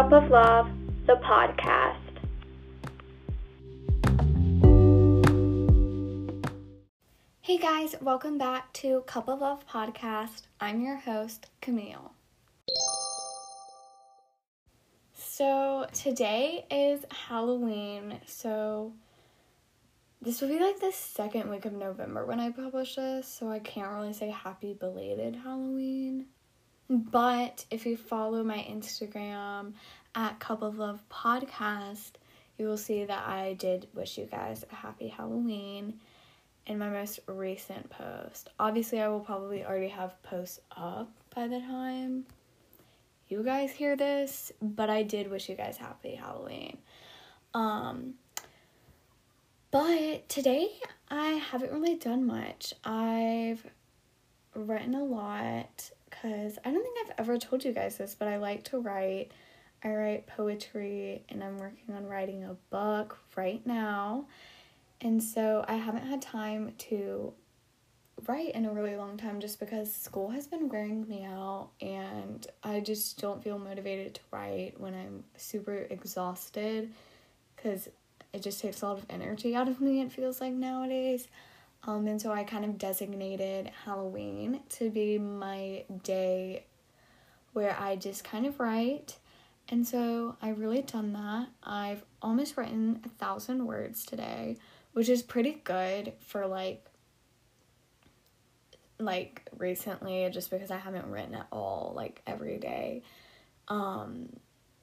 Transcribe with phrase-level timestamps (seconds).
[0.00, 0.70] Cup of Love,
[1.06, 1.98] the podcast.
[7.42, 10.44] Hey guys, welcome back to Cup of Love podcast.
[10.58, 12.14] I'm your host, Camille.
[15.12, 18.94] So, today is Halloween, so
[20.22, 23.58] this will be like the second week of November when I publish this, so I
[23.58, 26.24] can't really say happy belated Halloween.
[26.90, 29.74] But if you follow my Instagram
[30.16, 32.10] at Cup of Love Podcast,
[32.58, 36.00] you will see that I did wish you guys a happy Halloween
[36.66, 38.50] in my most recent post.
[38.58, 42.26] Obviously, I will probably already have posts up by the time
[43.28, 46.78] you guys hear this, but I did wish you guys happy Halloween.
[47.54, 48.14] Um
[49.70, 50.68] but today
[51.08, 52.74] I haven't really done much.
[52.84, 53.64] I've
[54.54, 55.90] written a lot
[56.20, 59.32] cuz I don't think I've ever told you guys this, but I like to write.
[59.82, 64.26] I write poetry and I'm working on writing a book right now.
[65.00, 67.32] And so I haven't had time to
[68.26, 72.46] write in a really long time just because school has been wearing me out and
[72.62, 76.92] I just don't feel motivated to write when I'm super exhausted
[77.56, 77.88] because
[78.32, 81.28] it just takes a lot of energy out of me, it feels like nowadays.
[81.84, 86.64] Um, and so I kind of designated Halloween to be my day
[87.52, 89.16] where I just kind of write.
[89.68, 91.48] And so I've really done that.
[91.62, 94.56] I've almost written a thousand words today,
[94.92, 96.84] which is pretty good for like
[98.98, 103.02] like recently just because I haven't written at all like every day.
[103.68, 104.28] Um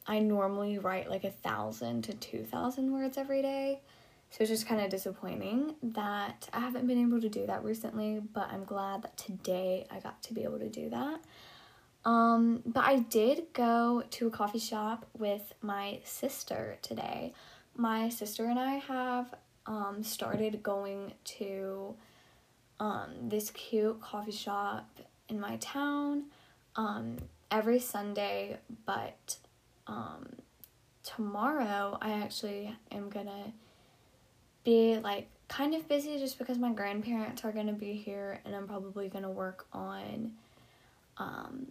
[0.07, 3.81] I normally write like a thousand to two thousand words every day.
[4.29, 8.21] So it's just kind of disappointing that I haven't been able to do that recently,
[8.33, 11.21] but I'm glad that today I got to be able to do that.
[12.05, 17.33] Um, but I did go to a coffee shop with my sister today.
[17.75, 19.33] My sister and I have
[19.65, 21.95] um, started going to
[22.79, 24.99] um, this cute coffee shop
[25.29, 26.25] in my town
[26.75, 27.17] um,
[27.51, 29.37] every Sunday, but
[29.87, 30.27] um,
[31.03, 33.53] tomorrow I actually am gonna
[34.67, 38.67] be like kind of busy just because my grandparents are gonna be here and I'm
[38.67, 40.33] probably gonna work on
[41.15, 41.67] um,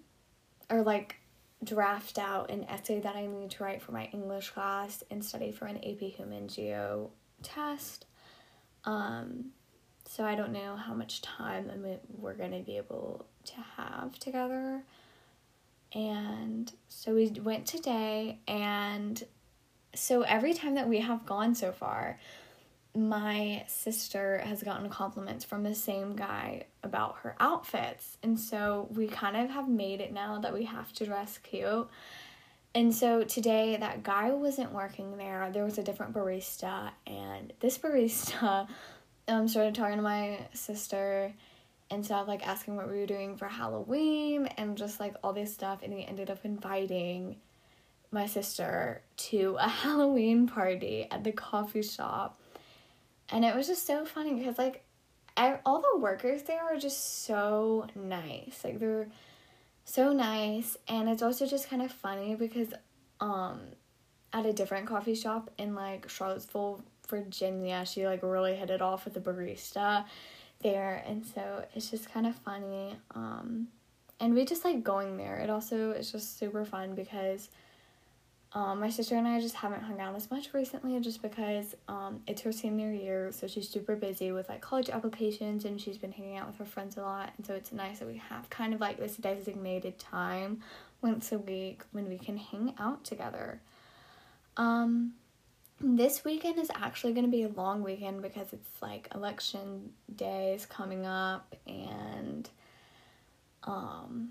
[0.70, 1.16] or like
[1.62, 5.52] draft out an essay that I need to write for my English class and study
[5.52, 7.10] for an AP Human Geo
[7.42, 8.06] test.
[8.86, 9.50] Um,
[10.08, 11.70] so I don't know how much time
[12.16, 14.82] we're going to be able to have together.
[15.92, 19.22] And so we went today, and
[19.94, 22.18] so every time that we have gone so far,
[22.96, 28.16] my sister has gotten compliments from the same guy about her outfits.
[28.22, 31.88] And so we kind of have made it now that we have to dress cute.
[32.74, 35.50] And so today, that guy wasn't working there.
[35.52, 38.68] There was a different barista, and this barista
[39.28, 41.32] um, started talking to my sister
[41.90, 45.52] and stuff, like asking what we were doing for Halloween and just like all this
[45.52, 45.80] stuff.
[45.82, 47.36] And he ended up inviting
[48.10, 52.40] my sister to a Halloween party at the coffee shop.
[53.28, 54.84] And it was just so funny because, like,
[55.36, 58.60] I, all the workers there are just so nice.
[58.64, 59.08] Like, they're
[59.84, 60.76] so nice.
[60.88, 62.68] And it's also just kind of funny because,
[63.20, 63.60] um,
[64.32, 67.84] at a different coffee shop in like Charlottesville, Virginia.
[67.86, 70.04] She like really hit it off with the barista
[70.60, 72.96] there, and so it's just kind of funny.
[73.14, 73.68] Um,
[74.20, 75.38] and we just like going there.
[75.38, 77.48] It also is just super fun because
[78.56, 82.22] um, my sister and I just haven't hung out as much recently just because um,
[82.26, 86.10] it's her senior year, so she's super busy with like college applications and she's been
[86.10, 87.34] hanging out with her friends a lot.
[87.36, 90.62] And so it's nice that we have kind of like this designated time
[91.02, 93.60] once a week when we can hang out together.
[94.56, 95.12] Um,
[95.78, 100.64] this weekend is actually going to be a long weekend because it's like election days
[100.64, 102.48] coming up and
[103.64, 104.30] um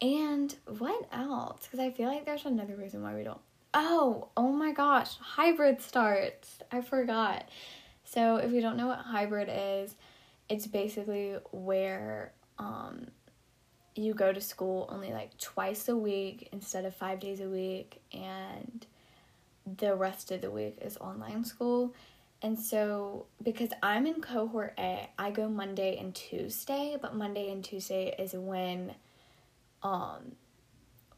[0.00, 1.62] and what else?
[1.64, 3.40] Because i feel like there's another reason why we don't
[3.74, 6.60] oh oh my gosh hybrid starts.
[6.70, 7.48] I forgot.
[8.04, 9.94] So if you don't know what hybrid is
[10.48, 13.08] it's basically where um
[13.94, 18.00] you go to school only like twice a week instead of five days a week
[18.12, 18.86] and
[19.76, 21.94] the rest of the week is online school.
[22.40, 27.64] And so, because I'm in cohort A, I go Monday and Tuesday, but Monday and
[27.64, 28.94] Tuesday is when
[29.82, 30.32] um,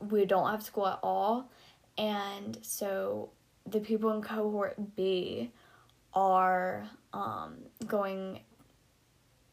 [0.01, 1.51] we don't have school at all.
[1.99, 3.31] And so,
[3.67, 5.51] the people in cohort B
[6.15, 8.41] are um, going,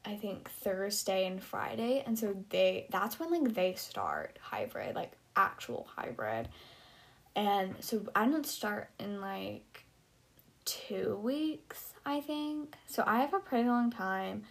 [0.05, 2.03] I think, Thursday and Friday.
[2.05, 4.95] And so, they that's when like they start hybrid.
[4.95, 6.49] Like, actual hybrid.
[7.35, 9.85] And so I don't start in like
[10.65, 12.75] two weeks, I think.
[12.87, 14.43] So I have a pretty long time.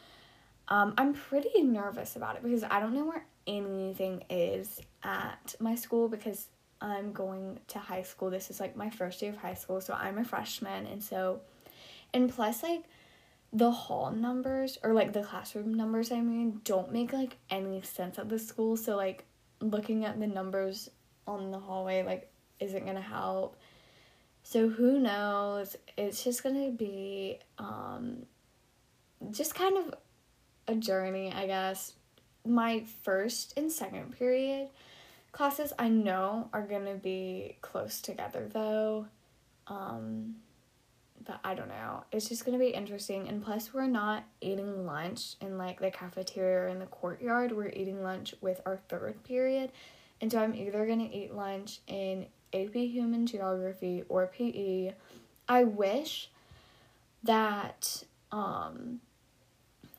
[0.68, 5.74] Um, I'm pretty nervous about it because I don't know where anything is at my
[5.74, 6.48] school because
[6.80, 8.30] I'm going to high school.
[8.30, 11.40] This is like my first day of high school, so I'm a freshman, and so,
[12.12, 12.84] and plus, like,
[13.52, 18.18] the hall numbers or like the classroom numbers, I mean, don't make like any sense
[18.18, 18.76] at the school.
[18.76, 19.24] So, like,
[19.60, 20.90] looking at the numbers
[21.26, 23.56] on the hallway, like, isn't gonna help.
[24.42, 25.76] So, who knows?
[25.96, 28.26] It's just gonna be, um,
[29.30, 29.94] just kind of
[30.68, 31.94] a journey, I guess.
[32.46, 34.68] My first and second period
[35.36, 39.06] classes I know are gonna be close together though.
[39.66, 40.36] Um,
[41.26, 42.04] but I don't know.
[42.10, 43.28] It's just gonna be interesting.
[43.28, 47.52] And plus, we're not eating lunch in like the cafeteria or in the courtyard.
[47.52, 49.72] We're eating lunch with our third period.
[50.20, 54.94] And so I'm either gonna eat lunch in AP Human Geography or PE.
[55.48, 56.30] I wish
[57.24, 59.00] that um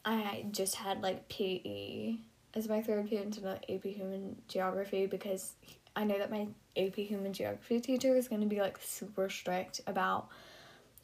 [0.04, 2.16] I just had like PE
[2.58, 5.54] as my third period into the AP Human Geography because
[5.96, 9.82] I know that my AP Human Geography teacher is going to be like super strict
[9.86, 10.30] about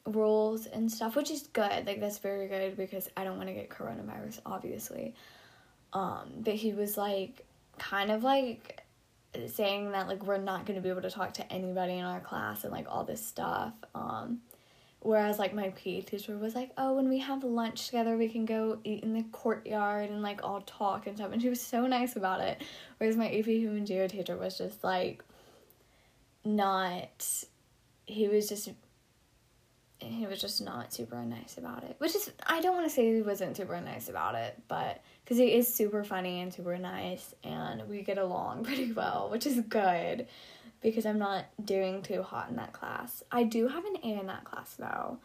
[0.04, 1.86] rules and stuff, which is good.
[1.86, 5.14] Like that's very good because I don't want to get coronavirus, obviously.
[5.92, 7.46] Um, but he was like
[7.78, 8.82] kind of like
[9.46, 12.20] saying that like we're not going to be able to talk to anybody in our
[12.20, 13.72] class and like all this stuff.
[13.94, 14.40] Um,
[15.04, 18.46] Whereas like my PE teacher was like, oh, when we have lunch together, we can
[18.46, 21.30] go eat in the courtyard and like all talk and stuff.
[21.30, 22.62] And she was so nice about it.
[22.96, 25.22] Whereas my AP Human Geo teacher was just like,
[26.42, 27.44] not.
[28.06, 28.70] He was just.
[30.00, 31.96] He was just not super nice about it.
[31.98, 35.36] Which is, I don't want to say he wasn't super nice about it, but because
[35.38, 39.60] he is super funny and super nice, and we get along pretty well, which is
[39.60, 40.26] good
[40.84, 43.22] because I'm not doing too hot in that class.
[43.32, 45.18] I do have an A in that class though,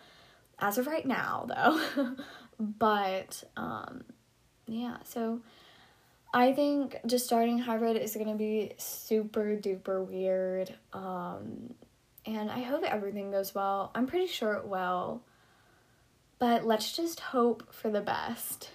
[0.58, 1.46] as of right now
[1.96, 2.16] though.
[2.58, 4.06] but um,
[4.66, 5.42] yeah, so
[6.34, 10.74] I think just starting hybrid is gonna be super duper weird.
[10.94, 11.74] Um,
[12.26, 13.92] and I hope everything goes well.
[13.94, 15.22] I'm pretty sure it will.
[16.38, 18.70] But let's just hope for the best.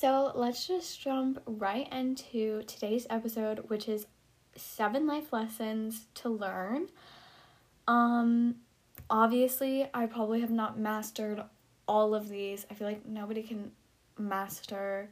[0.00, 4.06] So let's just jump right into today's episode, which is
[4.54, 6.86] seven life lessons to learn.
[7.88, 8.54] Um,
[9.10, 11.42] obviously, I probably have not mastered
[11.88, 12.64] all of these.
[12.70, 13.72] I feel like nobody can
[14.16, 15.08] master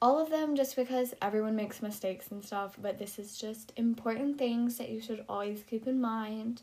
[0.00, 4.38] all of them just because everyone makes mistakes and stuff, but this is just important
[4.38, 6.62] things that you should always keep in mind.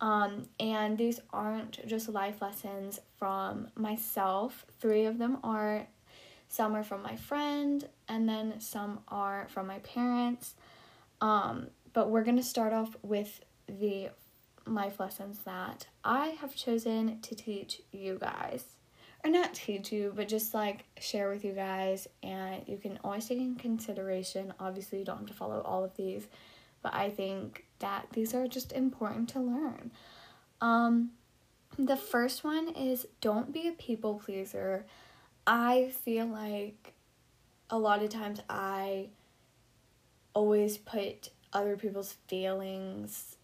[0.00, 5.86] Um, and these aren't just life lessons from myself, three of them are
[6.48, 10.54] some are from my friend, and then some are from my parents.
[11.20, 14.10] Um, but we're gonna start off with the
[14.66, 18.64] life lessons that I have chosen to teach you guys.
[19.24, 23.26] Or not teach you, but just like share with you guys, and you can always
[23.26, 24.54] take in consideration.
[24.60, 26.28] Obviously, you don't have to follow all of these,
[26.82, 29.90] but I think that these are just important to learn.
[30.60, 31.10] Um,
[31.76, 34.86] the first one is don't be a people pleaser.
[35.50, 36.92] I feel like
[37.70, 39.08] a lot of times I
[40.34, 43.36] always put other people's feelings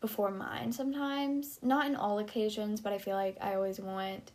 [0.00, 1.58] before mine sometimes.
[1.60, 4.30] Not in all occasions, but I feel like I always want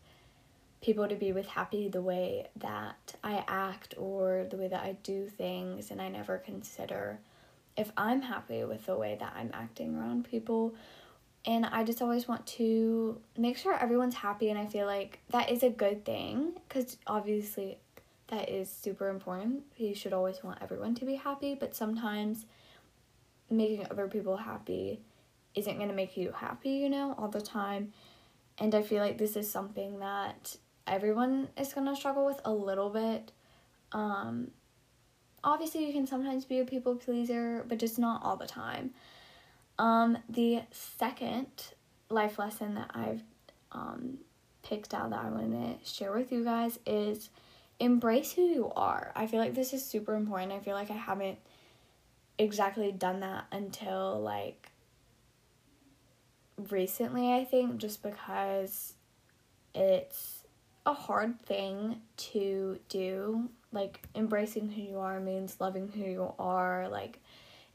[0.81, 4.97] people to be with happy the way that I act or the way that I
[5.01, 7.19] do things and I never consider
[7.77, 10.75] if I'm happy with the way that I'm acting around people
[11.49, 15.49] and I just always want to make sure everyone's happy and I feel like that
[15.49, 17.79] is a good thing cuz obviously
[18.27, 19.63] that is super important.
[19.75, 22.45] You should always want everyone to be happy, but sometimes
[23.49, 25.01] making other people happy
[25.55, 27.93] isn't going to make you happy, you know, all the time.
[28.59, 32.53] And I feel like this is something that everyone is going to struggle with a
[32.53, 33.31] little bit.
[33.91, 34.51] Um
[35.43, 38.93] obviously you can sometimes be a people pleaser, but just not all the time.
[39.79, 41.47] Um, the second
[42.09, 43.23] life lesson that I've
[43.71, 44.19] um,
[44.61, 47.29] picked out that I want to share with you guys is
[47.79, 49.11] embrace who you are.
[49.15, 50.51] I feel like this is super important.
[50.51, 51.39] I feel like I haven't
[52.37, 54.69] exactly done that until like
[56.69, 58.93] recently, I think, just because
[59.73, 60.43] it's
[60.85, 63.49] a hard thing to do.
[63.71, 66.89] Like, embracing who you are means loving who you are.
[66.89, 67.19] Like,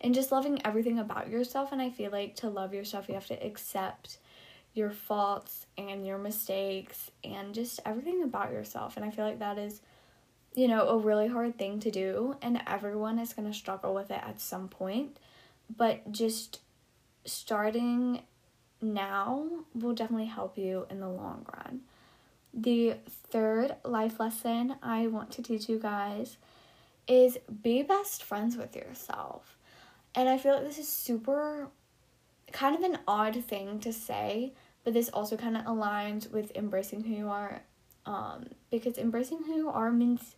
[0.00, 1.72] and just loving everything about yourself.
[1.72, 4.18] And I feel like to love yourself, you have to accept
[4.74, 8.96] your faults and your mistakes and just everything about yourself.
[8.96, 9.80] And I feel like that is,
[10.54, 14.10] you know, a really hard thing to do, and everyone is going to struggle with
[14.10, 15.18] it at some point.
[15.74, 16.60] But just
[17.24, 18.22] starting
[18.80, 21.80] now will definitely help you in the long run.
[22.52, 26.36] The third life lesson I want to teach you guys
[27.08, 29.53] is be best friends with yourself.
[30.14, 31.68] And I feel like this is super
[32.52, 34.52] kind of an odd thing to say,
[34.84, 37.62] but this also kind of aligns with embracing who you are.
[38.06, 40.36] Um, because embracing who you are means,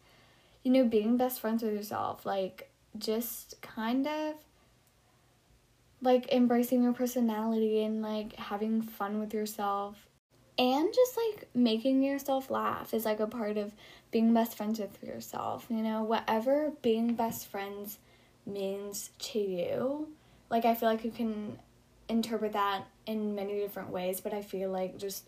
[0.62, 2.24] you know, being best friends with yourself.
[2.24, 4.34] Like, just kind of
[6.02, 10.06] like embracing your personality and like having fun with yourself
[10.58, 13.72] and just like making yourself laugh is like a part of
[14.10, 17.98] being best friends with yourself you know whatever being best friends
[18.46, 20.08] means to you.
[20.48, 21.58] Like i feel like you can
[22.08, 25.24] interpret that in many different ways but i feel like just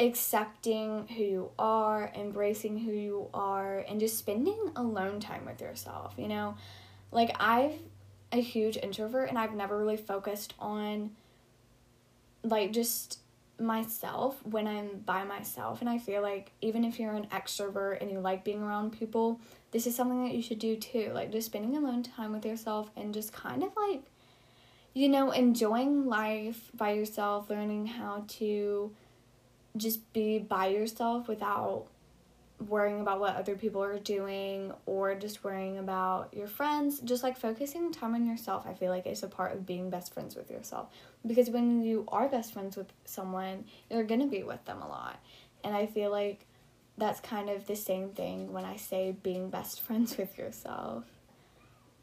[0.00, 6.14] accepting who you are embracing who you are and just spending alone time with yourself
[6.16, 6.56] you know?
[7.12, 7.78] Like i've
[8.34, 11.12] a huge introvert and I've never really focused on
[12.42, 13.20] like just
[13.58, 15.80] myself when I'm by myself.
[15.80, 19.40] And I feel like even if you're an extrovert and you like being around people,
[19.70, 21.10] this is something that you should do too.
[21.14, 24.02] Like just spending alone time with yourself and just kind of like,
[24.92, 28.92] you know, enjoying life by yourself, learning how to
[29.76, 31.86] just be by yourself without
[32.60, 37.36] worrying about what other people are doing or just worrying about your friends just like
[37.36, 40.50] focusing time on yourself i feel like is a part of being best friends with
[40.50, 40.88] yourself.
[41.26, 44.88] Because when you are best friends with someone you're going to be with them a
[44.88, 45.18] lot.
[45.62, 46.46] And i feel like
[46.96, 51.04] that's kind of the same thing when i say being best friends with yourself.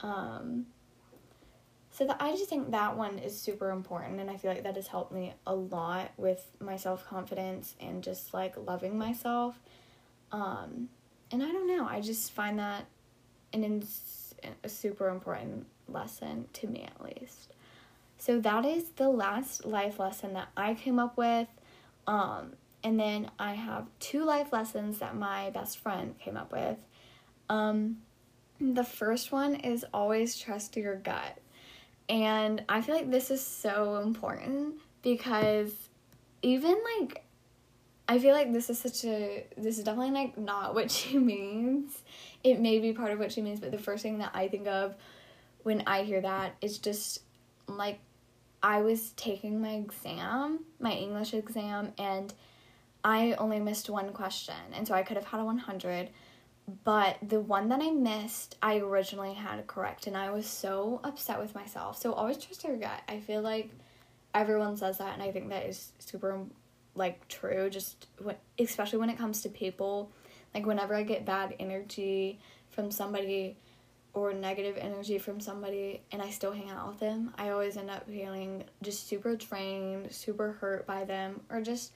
[0.02, 0.66] Um
[1.94, 4.76] so that I just think that one is super important and I feel like that
[4.78, 9.60] has helped me a lot with my self-confidence and just like loving myself
[10.32, 10.90] um,
[11.32, 12.86] and I don't know, I just find that
[13.54, 14.34] an ins-
[14.64, 17.54] a super important lesson to me at least.
[18.18, 21.48] So that is the last life lesson that I came up with.
[22.08, 26.78] Um, and then I have two life lessons that my best friend came up with.
[27.50, 27.98] Um,
[28.60, 31.38] the first one is always trust your gut.
[32.10, 35.72] And I feel like this is so important because
[36.42, 37.24] even like
[38.12, 42.02] I feel like this is such a this is definitely like not what she means.
[42.44, 44.68] It may be part of what she means, but the first thing that I think
[44.68, 44.96] of
[45.64, 47.22] when I hear that is just
[47.68, 48.00] like
[48.62, 52.34] I was taking my exam, my English exam, and
[53.02, 54.56] I only missed one question.
[54.74, 56.10] And so I could have had a 100,
[56.84, 60.06] but the one that I missed, I originally had correct.
[60.06, 61.98] And I was so upset with myself.
[61.98, 63.02] So always trust your gut.
[63.08, 63.72] I feel like
[64.34, 66.46] everyone says that, and I think that is super
[66.96, 70.12] like true just what especially when it comes to people
[70.54, 73.56] like whenever i get bad energy from somebody
[74.14, 77.90] or negative energy from somebody and i still hang out with them i always end
[77.90, 81.94] up feeling just super drained super hurt by them or just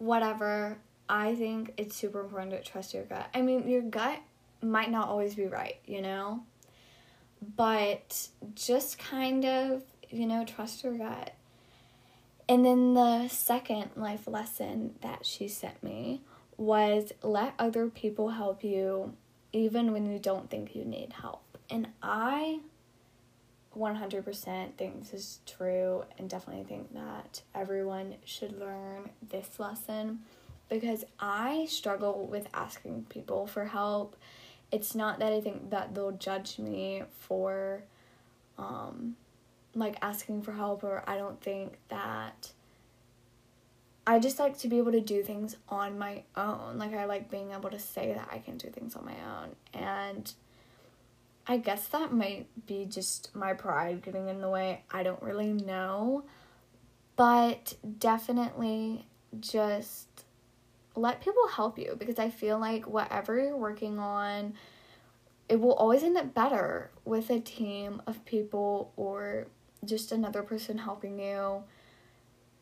[0.00, 0.78] whatever.
[1.08, 3.28] I think it's super important to trust your gut.
[3.34, 4.20] I mean your gut
[4.62, 6.42] might not always be right you know?
[7.56, 11.34] But just kind of you know trust your gut
[12.50, 16.20] and then the second life lesson that she sent me
[16.56, 19.14] was let other people help you
[19.52, 21.58] even when you don't think you need help.
[21.70, 22.58] And I
[23.78, 30.18] 100% think this is true and definitely think that everyone should learn this lesson
[30.68, 34.16] because I struggle with asking people for help.
[34.72, 37.84] It's not that I think that they'll judge me for
[38.58, 39.14] um
[39.74, 42.52] like asking for help or I don't think that
[44.06, 46.78] I just like to be able to do things on my own.
[46.78, 49.54] Like I like being able to say that I can do things on my own.
[49.72, 50.32] And
[51.46, 54.82] I guess that might be just my pride getting in the way.
[54.90, 56.24] I don't really know.
[57.16, 59.06] But definitely
[59.38, 60.24] just
[60.96, 64.54] let people help you because I feel like whatever you're working on,
[65.48, 69.46] it will always end up better with a team of people or
[69.84, 71.64] just another person helping you.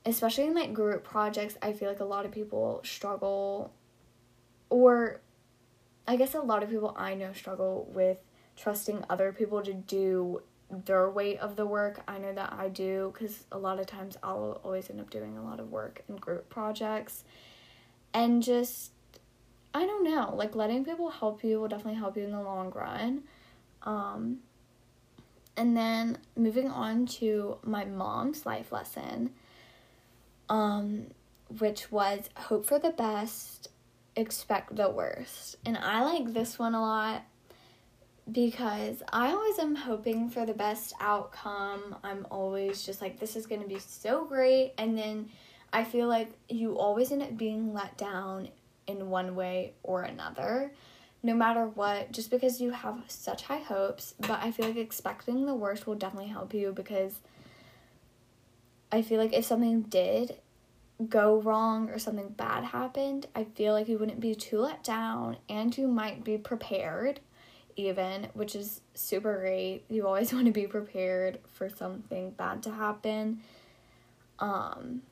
[0.06, 3.72] Especially in like group projects, I feel like a lot of people struggle,
[4.70, 5.20] or
[6.06, 8.18] I guess a lot of people I know struggle with
[8.56, 12.02] trusting other people to do their weight of the work.
[12.06, 15.37] I know that I do because a lot of times I'll always end up doing
[15.37, 17.25] a lot of work in group projects.
[18.14, 18.92] And just,
[19.75, 22.70] I don't know, like letting people help you will definitely help you in the long
[22.70, 23.25] run.
[23.82, 24.38] Um,
[25.59, 29.31] and then moving on to my mom's life lesson.
[30.49, 31.07] um,
[31.59, 33.69] which was hope for the best,
[34.17, 35.57] expect the worst.
[35.65, 37.25] And I like this one a lot
[38.31, 41.97] because I always am hoping for the best outcome.
[42.05, 44.75] I'm always just like, this is going to be so great.
[44.77, 45.31] And then
[45.73, 48.49] I feel like you always end up being let down
[48.87, 50.73] in one way or another,
[51.22, 54.14] no matter what, just because you have such high hopes.
[54.20, 57.20] But I feel like expecting the worst will definitely help you because
[58.90, 60.38] I feel like if something did
[61.08, 65.37] go wrong or something bad happened, I feel like you wouldn't be too let down
[65.48, 67.20] and you might be prepared
[67.76, 69.84] even, which is super great.
[69.88, 73.40] You always want to be prepared for something bad to happen.
[74.38, 75.02] Um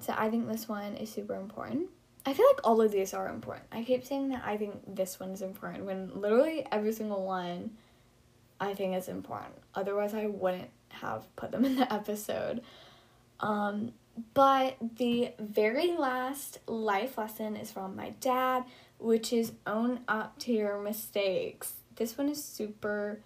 [0.00, 1.88] so I think this one is super important.
[2.24, 3.66] I feel like all of these are important.
[3.72, 7.72] I keep saying that I think this one is important when literally every single one
[8.60, 9.54] I think is important.
[9.74, 12.62] Otherwise I wouldn't have put them in the episode.
[13.40, 13.92] Um
[14.34, 18.64] but the very last life lesson is from my dad,
[18.98, 21.74] which is own up to your mistakes.
[21.96, 23.20] This one is super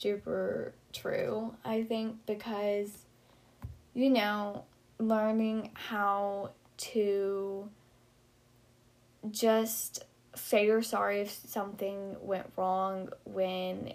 [0.00, 2.90] duper true, I think, because,
[3.94, 4.64] you know,
[4.98, 7.68] learning how to
[9.30, 10.04] just
[10.34, 13.92] say you're sorry if something went wrong when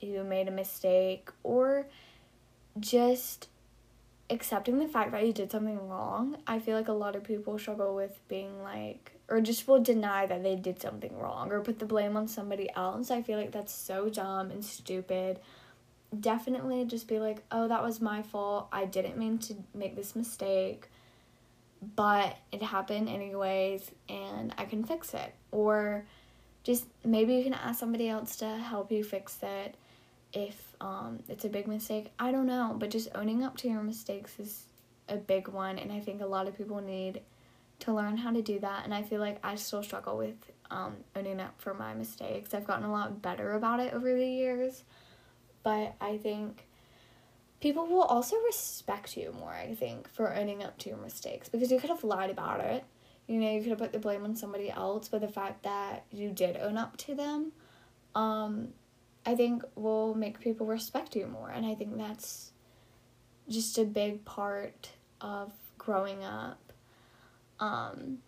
[0.00, 1.86] you made a mistake or
[2.80, 3.48] just
[4.30, 6.36] accepting the fact that you did something wrong.
[6.46, 10.26] I feel like a lot of people struggle with being like, or just will deny
[10.26, 13.10] that they did something wrong or put the blame on somebody else.
[13.10, 15.40] I feel like that's so dumb and stupid.
[16.18, 18.68] Definitely just be like, oh, that was my fault.
[18.72, 20.88] I didn't mean to make this mistake,
[21.96, 25.34] but it happened anyways, and I can fix it.
[25.50, 26.04] Or
[26.62, 29.76] just maybe you can ask somebody else to help you fix it
[30.32, 32.10] if um, it's a big mistake.
[32.18, 34.64] I don't know, but just owning up to your mistakes is
[35.08, 37.20] a big one, and I think a lot of people need
[37.80, 38.84] to learn how to do that.
[38.84, 40.36] And I feel like I still struggle with
[40.70, 42.54] um, owning up for my mistakes.
[42.54, 44.82] I've gotten a lot better about it over the years,
[45.62, 46.66] but I think
[47.64, 51.72] people will also respect you more, I think, for owning up to your mistakes because
[51.72, 52.84] you could have lied about it.
[53.26, 56.04] You know, you could have put the blame on somebody else, but the fact that
[56.12, 57.52] you did own up to them,
[58.14, 58.68] um,
[59.24, 61.48] I think will make people respect you more.
[61.48, 62.52] And I think that's
[63.48, 64.90] just a big part
[65.22, 66.70] of growing up.
[67.60, 68.18] Um,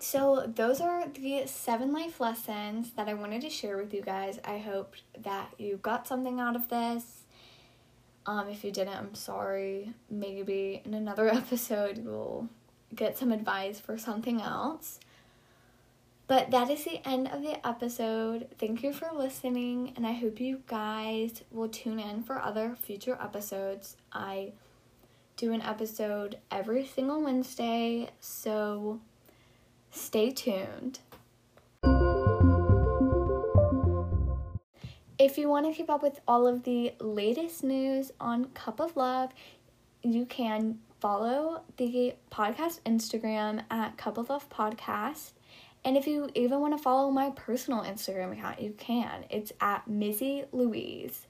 [0.00, 4.40] so, those are the seven life lessons that I wanted to share with you guys.
[4.44, 7.19] I hope that you got something out of this.
[8.26, 9.92] Um, if you didn't, I'm sorry.
[10.10, 12.48] Maybe in another episode, we'll
[12.94, 15.00] get some advice for something else.
[16.26, 18.46] But that is the end of the episode.
[18.56, 23.18] Thank you for listening, and I hope you guys will tune in for other future
[23.20, 23.96] episodes.
[24.12, 24.52] I
[25.36, 29.00] do an episode every single Wednesday, so
[29.90, 31.00] stay tuned.
[35.20, 38.96] If you want to keep up with all of the latest news on Cup of
[38.96, 39.34] Love,
[40.02, 45.32] you can follow the podcast Instagram at Cup of Love Podcast.
[45.84, 49.26] And if you even want to follow my personal Instagram account, you can.
[49.28, 51.26] It's at Mizzy Louise.